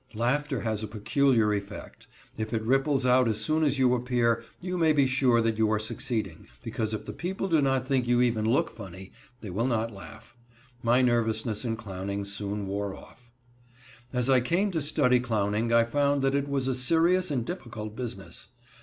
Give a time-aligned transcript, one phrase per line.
[0.15, 2.07] Laughter has a peculiar effect.
[2.35, 5.71] If it ripples out as soon as you appear, you may be sure that you
[5.71, 9.11] are succeeding, because if the people do not think you even look funny,
[9.41, 10.35] they will not laugh.
[10.81, 13.29] My nervousness in clowning soon wore off.
[14.11, 17.95] As I came to study clowning I found that it was a serious and difficult
[17.95, 18.47] business.